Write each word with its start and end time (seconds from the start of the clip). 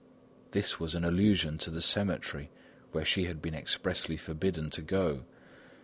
This 0.49 0.79
was 0.79 0.95
an 0.95 1.03
allusion 1.05 1.59
to 1.59 1.69
the 1.69 1.79
cemetery 1.79 2.49
where 2.91 3.05
she 3.05 3.25
had 3.25 3.39
been 3.39 3.53
expressly 3.53 4.17
forbidden 4.17 4.71
to 4.71 4.81
go. 4.81 5.25